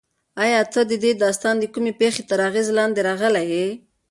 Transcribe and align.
ایا 0.43 0.61
ته 0.73 0.81
د 0.89 0.91
دې 1.03 1.11
داستان 1.23 1.55
د 1.59 1.63
کومې 1.73 1.93
پېښې 1.99 2.23
تر 2.29 2.39
اغېز 2.47 2.67
لاندې 2.77 2.99
راغلی 3.07 3.43
یې؟ 3.53 3.67